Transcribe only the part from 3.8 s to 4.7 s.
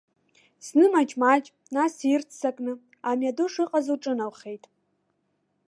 лҿыналхеит.